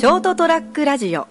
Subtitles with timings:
[0.00, 1.28] ショートトラックラジオ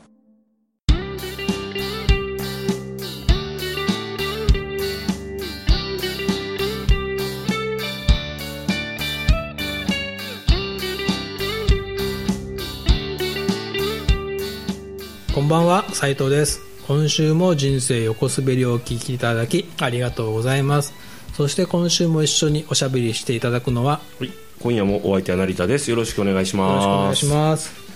[15.33, 20.93] こんばんは斉藤です今週も人生横滑りをお聞きいただきありがとうございます
[21.33, 24.31] そして今週も一緒におしゃべりしていただくのははい、
[24.61, 25.89] 今夜もお相手は成田です。
[25.89, 27.25] よろしくお願いしよろしくお願います。
[27.25, 27.88] します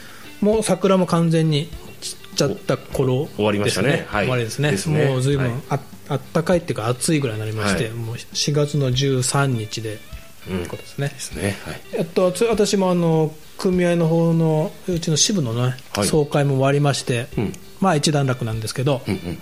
[0.44, 1.70] もう桜も完全に
[2.02, 4.06] 散っちゃった頃終わりましたね。
[4.08, 4.26] はい。
[4.26, 4.72] 終わりですね。
[4.72, 5.06] ね。
[5.08, 5.62] もう随分はい。
[5.70, 5.80] あ,、
[6.10, 7.94] あったかいっていうか暑いぐらいになりまして、はい。
[7.94, 10.00] もう4月の13日で
[10.46, 11.58] とうんとですね、ですね。
[11.64, 11.82] はい。
[11.94, 16.06] えっと、つ私もあの組合の方のうちの支部の、ねはい。
[16.06, 17.54] 総会も終わりまして、うん。
[17.80, 19.38] まあ一段落なんですけど、うんうん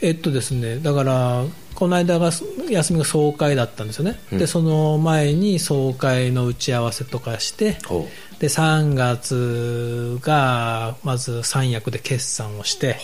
[0.00, 1.44] えっとですね、だから、
[1.76, 2.32] この間が
[2.68, 4.38] 休みが総会だったんですよね、うん。
[4.38, 8.08] でその前に総会の打ち合わせとかして、ほ
[8.42, 12.96] で3月がまず三役で決算をして。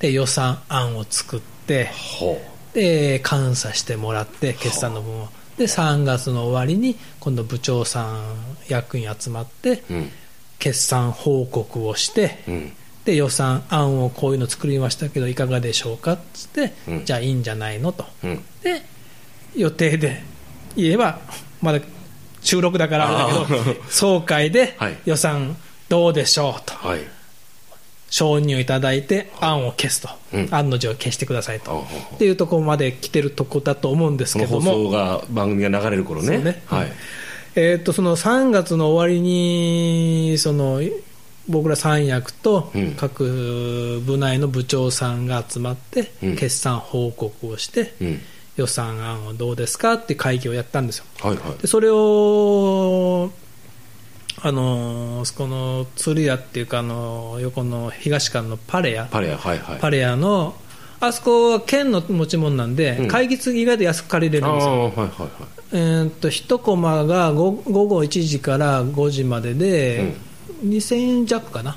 [0.00, 1.84] で予算案を作って、
[2.18, 2.42] ほ
[2.72, 8.24] で監査してもらって、決算の分を、で3月の終わりに、今度、部長さん、
[8.66, 9.80] 役員集まって。
[10.58, 12.72] 決算報告をして、うん。
[13.04, 18.44] で予算案をこういうの作りましたけどいかがでしょうかっつって、うんじゃあいいんじゃないのとうん。
[18.62, 18.82] で
[19.56, 20.22] 予定で
[20.76, 21.20] 言えば
[21.62, 21.80] まだ
[22.40, 24.98] 収録だからあれだけあど総会ではい。
[25.04, 25.56] 予算
[25.88, 26.74] どうでしょうと。
[26.74, 27.00] はい。
[28.10, 30.48] 承認をいただいて案を消すと、うん。
[30.50, 36.38] 案の字を消してくださいと、っていうところまで来てるとこだと思うんですその放けども送が、番組が流れる頃ね。
[36.38, 36.62] ね。
[36.66, 36.92] はい。
[37.54, 40.80] えー、とその3月の終わりにその
[41.48, 42.92] 僕ら三役とうん。
[42.92, 46.36] 各部内の部長さんが集まってうん。
[46.36, 48.20] 決算報告をしてうん。
[48.60, 51.58] 予算案はどうですかって会議をやったんですよはいはい。
[51.62, 53.30] でそれを
[54.42, 59.78] あのそこの鶴屋っていうかあの横の東館のパレアパレア、はいはい。
[59.80, 60.54] パレアの
[61.00, 65.28] あそこは県の持ち物なんで、うん会議室意外と安く借りれるんですよはいはいはい。
[65.72, 70.14] えーっと1コマが午午後1時から5時までで、
[70.64, 71.76] 2000円弱かな。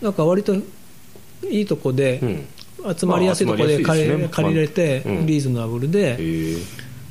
[0.00, 2.48] なんか割といいとこで、うん。
[2.94, 4.28] 集まりやすいところでまあ借り,、集まりやすいですね。
[4.32, 5.26] 借りれて、うん。
[5.26, 6.56] リーズナブルへで、え。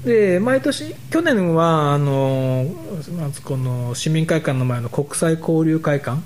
[0.05, 2.65] で毎年、去年はあの
[3.43, 6.21] この市民会館の前の国際交流会館。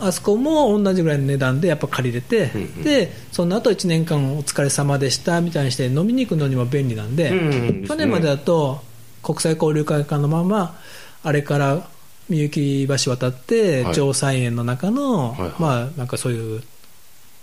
[0.00, 2.82] あそこも同じぐらいの値段でやっぱ借りれて、うんうん。
[2.82, 8.80] でその後1年間お疲れ様でしたみたいにして飲みに行くのにも便利なんで、うん去年までだと
[9.22, 10.76] 国際交流会館のまま
[11.22, 11.86] あれから
[12.28, 13.94] みゆき橋渡ってはい。
[13.94, 16.62] 城西園の中の、まあなんかそういう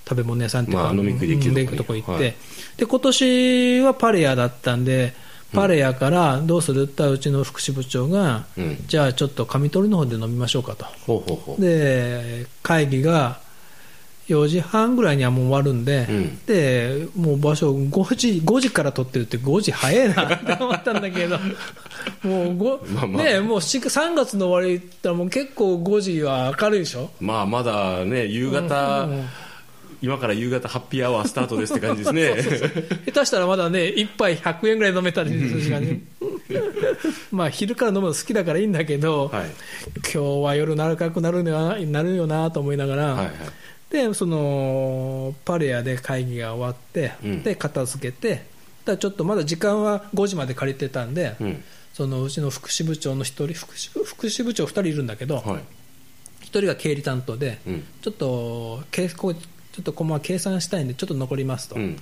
[0.09, 2.35] 食べ物屋さんっていうか、まあ飲み食いできるうんとこ行って、はい。
[2.77, 5.13] で今年はパレアだったんで
[5.53, 6.83] パレアからどうする？
[6.83, 8.77] ってうちの福祉部長が、うん。
[8.87, 10.85] じゃあちょっと上取りの方で飲みましょうかと。
[11.05, 11.61] ほうほうほう。
[11.61, 13.39] で会議が
[14.27, 16.37] 4時半ぐらいにはもう終わるんで,、うん。
[16.45, 21.39] でもう場所5時 ,5 時から取ってるって5時早いなって思ったんだけど
[22.23, 23.23] もうご、まあまあ。
[23.23, 27.09] ね、もう4 3月の終わりったらもう結構5時は明るいでしょ？
[27.19, 29.25] まあまだね、夕方、うん
[30.01, 32.61] 今から夕方ハッピーアワースタートですって感じですね。
[33.05, 36.01] 下手したらまだね1杯100円ぐらい飲めたりする時間に
[37.31, 39.49] まあ昼から飲むの好きだからいいんだけど、はい。
[39.95, 43.35] 今日は夜長くなるななるよなと思いながら、はいはい。
[43.89, 48.43] でそのパレアで会議が終わって、うんで片付けて
[48.85, 51.63] ただちょっとまだ時間は5時まで借りてたんで、うん。
[51.93, 55.45] そのうちの福祉部長の1人福祉部福祉部長2人いるんだけど、はい。
[55.45, 55.61] 1
[56.45, 57.83] 人が経理担当で、うん。
[58.01, 59.35] ちょっと計こう
[59.79, 61.97] ちょっとコマ計算したいんでちょっと残りますと、うん。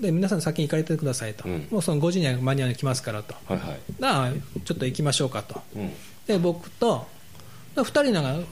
[0.00, 1.66] で皆さん先に行かれてくださいと、うん。
[1.72, 3.34] もうその5時には間に合いに来ますからと。
[3.46, 3.80] はいはい。
[3.98, 4.32] だから
[4.64, 5.60] ちょっと行きましょうかと。
[5.74, 5.90] うん。
[6.28, 7.08] で僕と
[7.74, 8.48] 2人なんか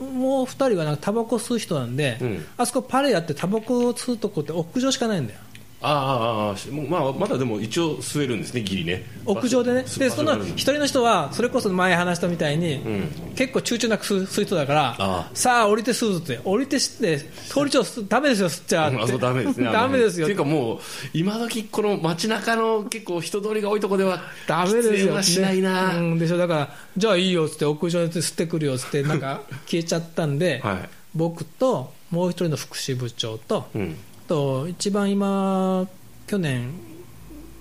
[0.00, 2.46] うもう2人はなんかタバコ吸う人なんで、うん。
[2.56, 5.40] あそこパレやってタバコを吸うとこって屋上しかないんだよ
[5.80, 6.56] ああああ
[6.88, 9.04] まあ、まだでも一応吸えるんですね、ギリね。
[9.26, 13.08] 屋上でねでその場所があるん1人の人はそれこそ前話したみたいに、うん。
[13.36, 19.70] 結構躊躇なく吸う吸う人だからさあ降りて吸うぞって降りて吸って通り長吸ダメですよ吸っちゃって あそうダメですね。
[19.72, 20.78] ダメですよっていうかもう、
[21.12, 25.92] 今時この街中の結構人通りが多いところでは、ダメですよ、しないな。
[25.92, 30.88] ねうん、でしょだからじゃあいいよっつって屋上で吸ってくるよっつってなんか 消えちゃったんで、はい。
[31.14, 33.96] 僕ともう一人の福祉部長とうん。
[34.28, 35.88] と一番今
[36.26, 36.70] 去年、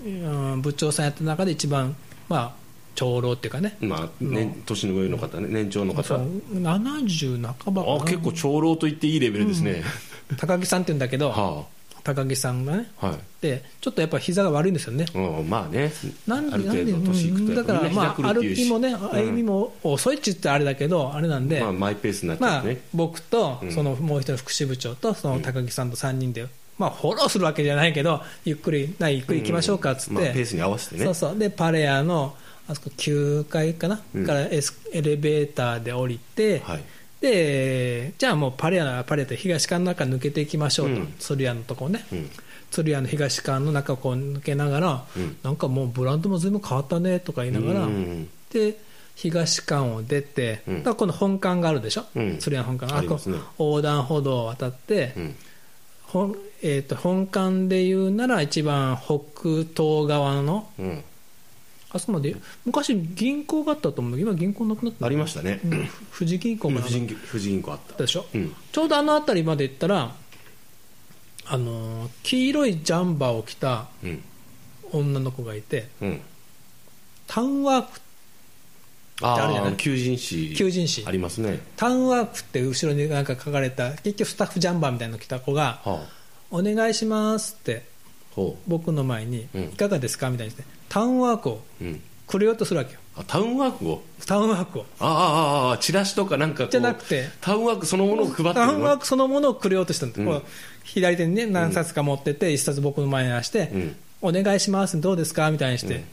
[0.05, 0.09] う
[0.57, 1.95] ん部長さんやった中で一番
[2.29, 2.67] まあ
[2.97, 3.77] 長老っていうかね。
[3.79, 6.03] まあ、ね、年の上の方ね、年長の方。
[6.03, 6.19] そう。
[6.53, 7.95] 70半ばかな。
[7.97, 9.83] あ結構長老と言っていいレベルですね。
[10.37, 11.65] 高木さんって言うんだけど、 は
[12.07, 13.19] 高木さんがねはい。
[13.41, 15.05] でちょっとやっぱ膝が悪いんですよね。
[15.13, 15.91] うんまあね。
[16.25, 23.71] なんある程度年いくとだから、まあ、歩きもね、歩歩みも遅いっちってあれだけど、あれなんで、まあマイペースになっちまあゃってね、僕とうん。
[23.71, 31.03] そのもう一人の副支部長とその高木さんと3人で、まあ、フォローするわけじゃないけどゆっくりなゆっくり行きましょうかっつって、まあペースに合わせてね。
[31.03, 31.37] そうそう。
[31.37, 32.35] でパレアの
[32.69, 34.25] あそこ9階かな、うん。
[34.25, 36.83] からエスエレベーターで降りて、はい
[37.21, 41.13] でじゃあもうパレアならパレアで東館の中抜けていきましょうと、うん。
[41.19, 42.29] 鶴屋のとこね、うん。
[42.71, 45.37] 鶴屋の東館の中をこう抜けながら、うん。
[45.43, 48.29] なんかもうブランドも随分変わったねとか言いながら、うん。
[48.51, 48.77] で
[49.15, 50.83] 東館を出て、うん。
[50.83, 52.37] だこの本館があるでしょ、うん。
[52.37, 53.07] 鶴屋の本館あね。
[53.07, 53.19] こ
[53.57, 55.35] 横断歩道を渡って、うん。
[56.03, 59.13] 本えー、と本館でいうなら一番北
[59.75, 61.03] 東側のうん
[61.89, 62.35] あそこまで
[62.65, 64.17] 昔銀行があったと思う。
[64.17, 65.05] けど今銀行なくなった。
[65.05, 65.59] ありましたね。
[65.63, 65.89] うん。
[66.17, 67.93] 富士銀行があっ富士銀富士銀行あった。
[67.93, 68.55] たでしょ、うん。
[68.71, 70.13] ちょうどあの辺りまで行ったら
[71.45, 74.23] あのー黄色いジャンバーを着たうん。
[74.91, 76.21] 女の子がいてうん。
[77.27, 78.01] タウンワーク
[79.21, 79.71] あるじゃない？
[79.71, 80.53] ああ求人誌。
[80.55, 81.03] 求人誌。
[81.07, 81.59] ありますね。
[81.77, 86.05] タウンワークって後ろになんか書かれた結局スタッフジャンバーみたいなの着た子がは
[86.51, 87.83] 「お願いします」って
[88.67, 92.01] 僕の前にうん「いかがですか?」みたいにしてタウンワークをううん。
[92.27, 92.99] くれようとするわけよ。
[93.15, 94.03] あタウンワークを？
[94.25, 94.85] タウンワークを。
[94.99, 100.41] ああああああチラシとかなんかじゃなくてタウンワークそのものを配ってるタウンワーのクそのものをくれようとしたんです、うん。
[100.83, 103.95] 左手にね何冊か持ってて一冊僕の前に出して、うん。
[104.21, 106.03] お願いしますどうですかみたいにして、うん。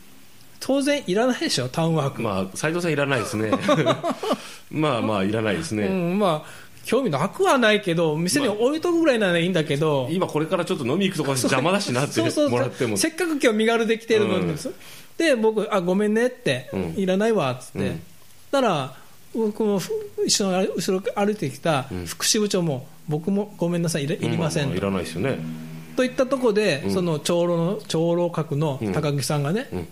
[0.61, 3.51] 当然いらないでしょタウンワーク、まあ斉藤さんいらないですね。
[4.71, 14.57] まあまあいらないですね、うん、まあ興味なくはないけど店に置いとくぐらいならいいんだけど、今これからちょっと飲み行くとか邪魔だしなってせっかく今日身軽で来てるのに、うん。
[15.17, 16.95] で僕あごめんねって、うん。
[16.97, 18.03] いらないわっつって、うん。
[18.51, 18.97] たら
[19.35, 19.91] 僕もふ
[20.25, 22.07] 一緒に後ろ歩いてきたうん。
[22.07, 24.71] 副支部長も、僕もごめんなさいいりません。
[24.71, 25.39] いらないですよね。
[25.97, 26.91] といったところで、うん。
[26.93, 29.89] その長老の長老閣の高木さんがね、うん。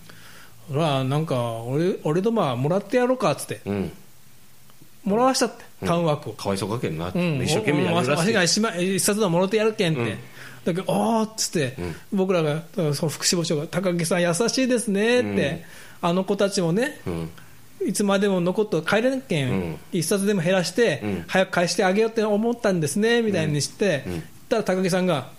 [0.71, 3.61] ほらなんか俺俺とまあもらってやろうかっつって。
[3.67, 3.93] うん
[5.04, 8.34] もらわしたって、タウンワークを、かわいそうかけんな、うん、一生懸命やるらしい。
[8.34, 10.08] わしが一冊のもろてやるけんって、うん。
[10.08, 10.16] だ
[10.66, 11.76] けどああっつって、
[12.12, 12.62] 僕らが
[12.94, 15.64] その副支部長が高木さん優しいですねって、
[16.00, 17.31] あの子たちもねうん。
[17.84, 19.76] いつまでも残って帰れなけん、うん。
[19.90, 21.25] 一冊でも減らして、うん。
[21.26, 24.12] 早く返してあげようって思ったんですねみたいにして、うん。
[24.12, 25.31] 言ったら高木さんが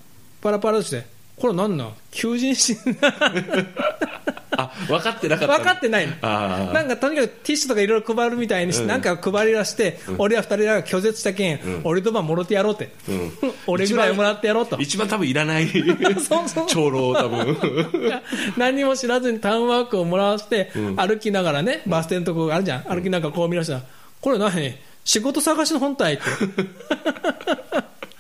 [0.42, 1.06] パラパラとして
[1.38, 1.94] これなんなん？
[2.12, 2.76] 求人誌
[4.58, 6.16] あ分かってなかった分かってないの。
[6.22, 8.90] なんかとにかくティッシュとかいろいろ配るみたいにして、うん。
[8.90, 11.82] なんか配り出して、俺は二人が拒絶したけん、うん。
[11.84, 13.32] 俺とまあもろてやろうって、うん。
[13.68, 14.78] 俺ぐらいもらってやろうと。
[14.80, 15.68] 一番多分いらない。
[16.20, 16.66] そうそう。
[16.68, 17.58] 長老多分。
[18.58, 20.96] 何も知らずにタウンワークをもらわせて、うん。
[20.96, 23.82] 歩きながらね、バス停のところがあるじゃん、歩きながらこう見ましたら、
[24.22, 24.76] これ何？
[25.06, 26.24] 仕事探しの本体って。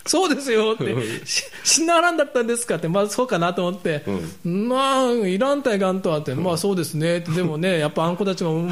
[0.05, 4.03] そうですよって、し死ならんだったんですかって、まあそうかなと思って、
[4.43, 8.69] まあ、いらんたいがんとはって、まあそうですねって、でもね、 やっぱあんこたちも、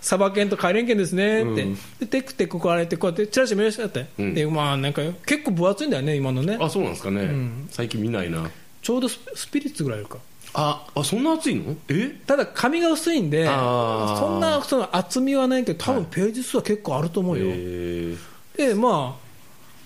[0.00, 1.78] さばけんと帰れんけんですねって、うん。
[1.98, 4.34] でテクテクこうやって、こうやってチラシ見ましたって、うん。
[4.34, 7.68] でまあなんか結構分厚いんだよね、今のね、あそうなんですかね、ん。
[7.70, 8.48] 最近見ないな。
[8.82, 10.18] ちょうどススピリッツぐらいか。
[10.52, 11.76] ああそんな熱いの？
[11.88, 12.16] え？
[12.26, 18.16] ただ紙が薄いんでそんなその厚みはないけど多分ページ数は結構あると思うよ、え
[18.56, 19.29] でまあ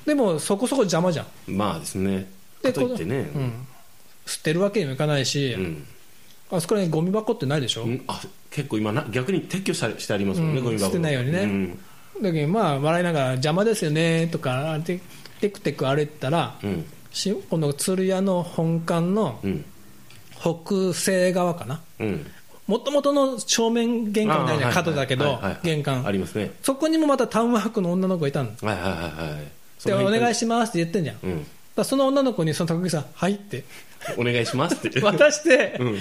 [0.07, 1.27] でもそこそこ邪魔じゃん。
[1.47, 2.27] まあですね。
[2.63, 3.31] でかといってね。
[3.35, 3.53] うん、
[4.27, 5.87] 捨てるわけにもいかないし、うん。
[6.51, 8.05] あそこにゴミ箱ってないでしょ、うん。
[8.07, 8.21] あ
[8.51, 10.65] 結構今な逆に撤去されしてありますもんね、うん。
[10.65, 10.87] ゴミ箱。
[10.87, 11.41] 捨てないようにね。
[11.43, 11.79] うん。
[12.23, 15.01] だけどまあ笑いながら邪魔ですよねとかで
[15.41, 16.85] テクテク歩いてたら、うん。
[17.13, 19.65] しこの鶴屋の本館のうん。
[20.39, 21.81] 北西側かな？
[22.01, 22.27] うん。
[22.67, 26.07] もともとの正面玄関みたいなあー角だけど、はいはいはい玄関。
[26.07, 26.53] ありますね。
[26.63, 28.51] そこにもまたタウンワークの女の子がいたの。
[28.51, 29.11] はいはいはいはい。
[29.11, 31.47] そでお願いしますって言ってんじゃん、うん。
[31.77, 33.65] らその女の子にその高木さん、はいって。
[34.17, 35.01] お願いしますって。
[35.01, 35.99] 渡して、うん。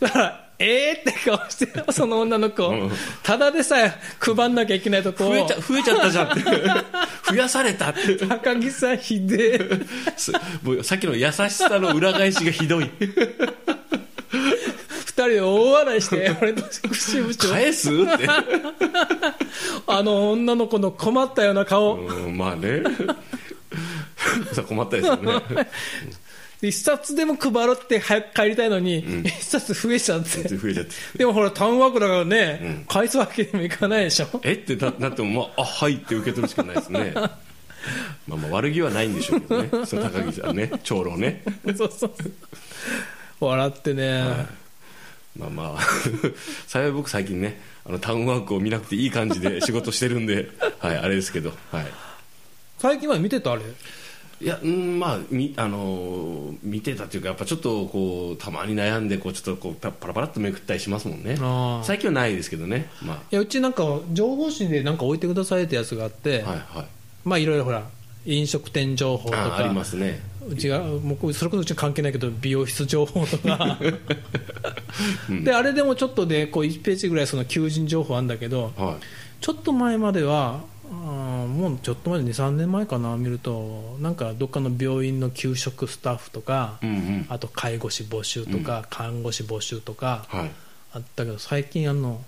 [0.00, 2.90] だから、えーって顔して、その女の子、うん。
[3.22, 5.24] ただでさえ配んなきゃいけないとこ。
[5.24, 6.40] 増えちゃ増えちゃったじゃんって。
[7.28, 8.16] 増やされたって。
[8.26, 9.58] 高木さん、ひでえ、
[10.16, 10.32] す
[10.62, 12.90] もうさっきの優しさの裏返しがひどい。
[12.98, 13.08] 二
[15.24, 17.90] 人で大笑いして、 俺と串部長、返す？
[17.90, 18.28] って、
[19.86, 22.82] あの女の子の困ったような顔、うん、まあね。
[24.52, 25.32] さ困ったですよね。
[26.62, 30.48] 一冊でも配るって早く帰りたいのに、一冊増えちゃって。
[30.48, 30.92] 増えちゃって。
[31.18, 34.28] でもほら、タウンワークだからね、返すわけにもいかないでしょ。
[34.44, 34.52] え？
[34.52, 37.12] ってななっても、まあ、あはいって受け取るしかないですね。
[38.28, 39.86] まあまあ悪気はないんでしょうけどね。
[39.86, 41.42] その高木さんね長老ね。
[41.76, 42.12] そうそう。
[43.40, 44.61] 笑ってね。
[45.38, 45.80] まあまあ。
[46.66, 50.48] 幸い僕最近ねあのタウンワークを見なくていい感じで仕事してるんで
[50.78, 51.86] はいあれですけどはい。
[52.78, 53.62] 最近は見てたあれ？
[53.62, 61.36] いいやうんまあみあのー見てたっていうかやっぱちょっとこうたまに悩んでこうちょっとこうパパラパラっとめくったりしますもんね。
[61.38, 61.84] あー。
[61.84, 66.86] 最近はないですけどねまいやうちなんか情報誌でなんか置いてくださいってやつがあって、あはいはい。
[67.24, 67.84] まあいろいろほら
[68.26, 69.44] 飲食店情報とか。
[69.44, 70.20] あありますね。
[70.48, 73.78] うちがもうそれこそうち関係ないけど美容室情報とか
[75.44, 78.96] であれでもちょっとでこう1ページぐらいその求人情報あるんだけどはい。
[79.40, 87.26] ちょっと前まではあーもうちょっと前で23年前かな見るとなんかどっかの病院の給食スタッフとか、うんうん。
[87.28, 90.50] あと介護士募集とか、看護師募集とかはい。
[90.92, 92.22] あったけど最近あの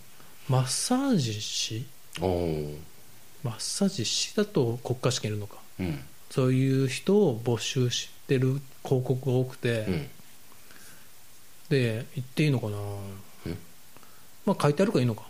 [0.48, 1.86] マッサージ師？
[2.20, 5.58] マッサージ師だと国家試験いるのか。
[5.78, 6.00] うん。
[6.30, 10.06] そういう人を募集してる広告が多くて、うん
[11.74, 12.80] で言っていいのかな、う
[13.50, 13.58] ん
[14.46, 15.22] まあ書いてあるからいいのか。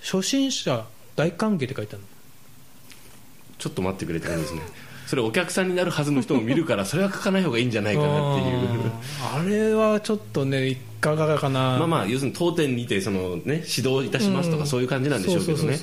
[0.00, 2.08] 初心者大歓迎って書いてあるの。
[3.58, 4.62] ちょっと待ってくれって感じですね。
[5.06, 8.56] それお客さんになるはずの人も見るから それは書かない方がいいんじゃないかなっていう。
[9.34, 11.76] あれはちょっとねいかがかな。
[11.78, 14.68] まあまあ要するに当店にてその、ね、指導いたしますとか、うん。
[14.68, 15.78] そういう感じなんでしょうけどね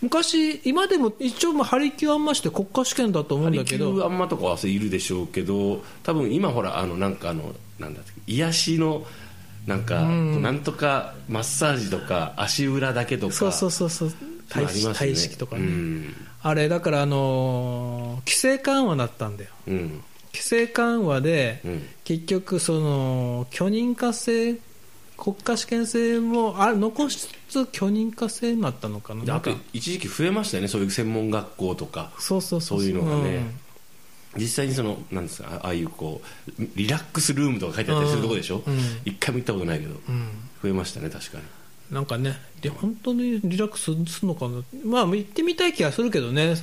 [0.00, 3.94] 昔今でも一応まあハリキューあんまして国家試験だと思うんハリキだけど。
[3.94, 9.04] ューあんまとかはいるでしょうけど多分今ほらあのなんかあのなんだっけ癒しの
[9.68, 10.42] なんか、うん。
[10.42, 14.12] なんとかマッサージとか足裏だけとかそうそうそうそう。
[14.48, 14.94] 体式ね。
[14.94, 16.14] 体式とかね、うん。
[16.42, 19.50] あれだからあのー規制緩和だったんだよ。
[19.68, 20.02] うん。
[20.32, 21.86] 規制緩和で、うん。
[22.04, 24.54] 結局その許認可制
[25.18, 27.16] 国家試験制もあ残し
[27.48, 29.24] つつ許認可制になったのかな？
[29.24, 32.12] であと一時期増えましたよねそういう専門学校とか。
[32.18, 32.88] そうそうそうそう。
[32.88, 33.38] いうのがね。
[33.38, 33.60] ん。
[34.36, 38.78] 実際にそのなんですかあああいうこうリラックスルームとか書いてあったりするとこでしょ、うん。
[39.04, 39.94] 一回も行ったことないけど。
[40.08, 40.28] うん。
[40.62, 41.44] 増えましたね確かに。
[41.90, 44.62] なんかねで本当にリラックスするのかな？
[44.84, 46.54] まあ行ってみたい気がするけどね。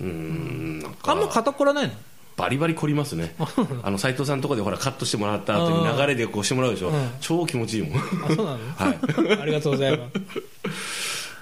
[0.00, 1.94] うーんあんま肩こらないの？
[2.36, 3.34] バリバリ凝りますね。
[3.82, 5.96] あの斉藤さんのとこでほらカットしてもらった後にうん。
[5.96, 7.10] 流れでこうしてもらうでしょ、うん。
[7.20, 7.98] 超気持ちいいもん。
[7.98, 8.58] あそうなの？
[8.58, 10.08] は ありがとうございま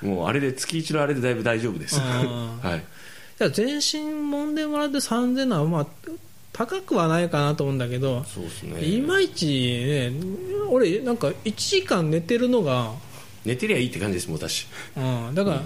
[0.00, 0.06] す。
[0.06, 2.60] もうあれで月一のあれでだいぶ大丈夫です、うん。
[2.62, 2.84] はい。
[3.38, 5.86] じゃあ全身揉んでもらって3000のはまあ
[6.52, 8.84] 高くはないかなと思うんだけどそうですね。
[8.84, 10.12] いまいちね
[10.70, 12.92] 俺なんか1時間寝てるのが、
[13.44, 14.66] 寝てりゃいいって感じですもん私。
[14.96, 15.62] うん、だから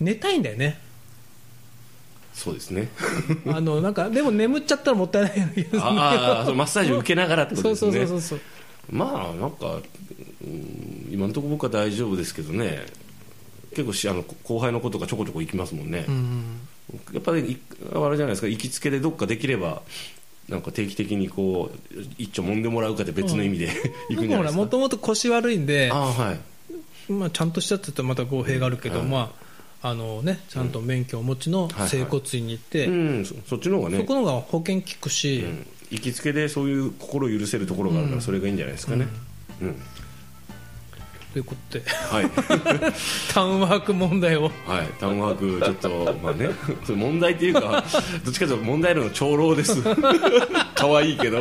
[0.00, 0.78] 寝たいんだよね
[2.40, 2.88] そうですね。
[3.48, 8.06] あのなんかでも眠っちゃったらもったいないような気がするマッサージを受けながらってことそうですね。
[8.06, 8.42] そうそうそ
[8.92, 9.74] うまあなんか、
[10.42, 12.86] うん今のところ僕は大丈夫ですけどね。
[13.72, 16.60] 結構しあの後輩の子とかちょこちょこ行きますもんね、うん
[17.12, 17.58] やっぱりい
[17.94, 18.48] あれじゃないですか。
[18.48, 19.82] 行きつけでどっかできれば
[20.48, 23.68] なんか定期的にこう一丁揉んでもらうかって別の意味で、
[24.10, 24.60] 行くん僕もほらじゃないですか。
[24.62, 27.12] もともと腰悪いんでああはい。
[27.12, 29.10] まあ、ちゃんとしたって言ったらまた語弊があるけど、うん。
[29.10, 29.49] まあ
[29.82, 33.98] あのね、ちゃんと免許をお持ちの整骨院に行って、うんそそっちの方がね。
[33.98, 35.66] そこの方が保険効くし、うん。
[35.90, 39.08] 行きつけでそういう心許せるところがあるからそれがいいんじゃないですかね、
[39.60, 39.76] うん。
[41.32, 42.30] ということではい、
[43.34, 44.50] タウンワーク問題を。
[44.66, 46.50] はい、タウンワークちょっとまあね
[46.88, 47.84] 問題っていうか
[48.24, 49.82] どっちかというと問題の長老です。
[50.74, 51.40] 可愛いけど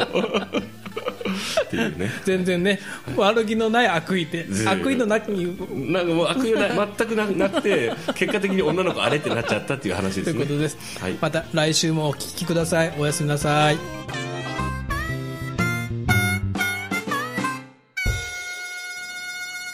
[1.70, 2.12] っていうね。
[2.26, 2.80] 全然ね。
[3.16, 5.56] 悪気のない悪意でず悪意のなきに。
[5.92, 10.34] なんかもう悪意はな全くななくて結果的に女の子あれってなっちゃったっていう話ですね。
[10.34, 11.14] ということです、はい。
[11.22, 12.94] また来週もお聞きください。
[12.98, 13.76] おやすみなさい。
[13.76, 14.30] ー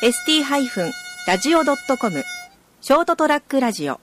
[0.01, 2.23] ST-radio.com
[2.81, 3.99] ショートトラックラジオ